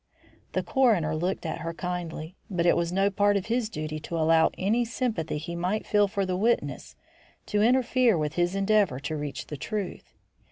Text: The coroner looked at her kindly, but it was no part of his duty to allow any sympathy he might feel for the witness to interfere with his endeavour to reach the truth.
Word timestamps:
The 0.53 0.63
coroner 0.63 1.15
looked 1.15 1.45
at 1.45 1.59
her 1.59 1.75
kindly, 1.75 2.35
but 2.49 2.65
it 2.65 2.75
was 2.75 2.91
no 2.91 3.11
part 3.11 3.37
of 3.37 3.45
his 3.45 3.69
duty 3.69 3.99
to 3.99 4.17
allow 4.17 4.49
any 4.57 4.83
sympathy 4.83 5.37
he 5.37 5.55
might 5.55 5.85
feel 5.85 6.07
for 6.07 6.25
the 6.25 6.35
witness 6.35 6.95
to 7.45 7.61
interfere 7.61 8.17
with 8.17 8.33
his 8.33 8.55
endeavour 8.55 8.99
to 9.01 9.15
reach 9.15 9.45
the 9.45 9.57
truth. 9.57 10.11